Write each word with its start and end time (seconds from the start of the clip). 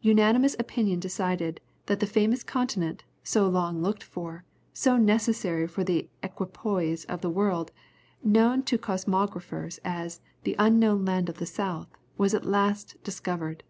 Unanimous 0.00 0.56
opinion 0.58 0.98
decided 0.98 1.60
that 1.86 2.00
the 2.00 2.06
famous 2.08 2.42
continent, 2.42 3.04
so 3.22 3.48
long 3.48 3.80
looked 3.80 4.02
for, 4.02 4.44
so 4.74 4.96
necessary 4.96 5.68
for 5.68 5.84
the 5.84 6.08
equipoise 6.20 7.04
of 7.04 7.20
the 7.20 7.30
world, 7.30 7.70
known 8.20 8.64
to 8.64 8.76
cosmographers, 8.76 9.78
as 9.84 10.20
the 10.42 10.56
"Unknown 10.58 11.04
land 11.04 11.28
of 11.28 11.36
the 11.38 11.46
South," 11.46 11.90
was 12.16 12.34
at 12.34 12.44
last 12.44 13.00
discovered! 13.04 13.62